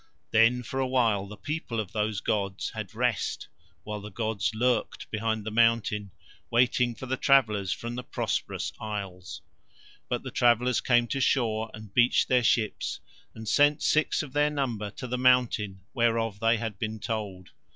Then 0.31 0.63
for 0.63 0.79
a 0.79 0.87
while 0.87 1.27
the 1.27 1.37
people 1.37 1.79
of 1.79 1.91
those 1.91 2.21
gods 2.21 2.71
had 2.71 2.95
rest 2.95 3.47
while 3.83 4.01
the 4.01 4.09
gods 4.09 4.49
lurked 4.55 5.11
behind 5.11 5.45
the 5.45 5.51
mountain, 5.51 6.09
waiting 6.49 6.95
for 6.95 7.05
the 7.05 7.17
travellers 7.17 7.71
from 7.71 7.93
the 7.93 8.03
Prosperous 8.03 8.73
Isles. 8.79 9.43
But 10.09 10.23
the 10.23 10.31
travellers 10.31 10.81
came 10.81 11.05
to 11.09 11.21
shore 11.21 11.69
and 11.75 11.93
beached 11.93 12.29
their 12.29 12.43
ships, 12.43 12.99
and 13.35 13.47
sent 13.47 13.83
six 13.83 14.23
of 14.23 14.33
their 14.33 14.49
number 14.49 14.89
to 14.89 15.05
the 15.05 15.19
mountain 15.19 15.81
whereof 15.93 16.39
they 16.39 16.57
had 16.57 16.79
been 16.79 16.99
told. 16.99 17.49